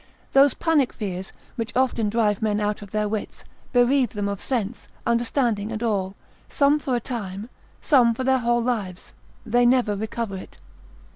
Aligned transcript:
those 0.31 0.55
panic 0.55 0.91
fears, 0.93 1.31
which 1.57 1.75
often 1.75 2.09
drive 2.09 2.41
men 2.41 2.59
out 2.59 2.81
of 2.81 2.89
their 2.89 3.07
wits, 3.07 3.43
bereave 3.71 4.13
them 4.13 4.27
of 4.27 4.41
sense, 4.41 4.87
understanding 5.05 5.71
and 5.71 5.83
all, 5.83 6.15
some 6.49 6.79
for 6.79 6.95
a 6.95 6.99
time, 6.99 7.51
some 7.83 8.15
for 8.15 8.23
their 8.23 8.39
whole 8.39 8.63
lives, 8.63 9.13
they 9.45 9.63
never 9.63 9.95
recover 9.95 10.37
it. 10.37 10.57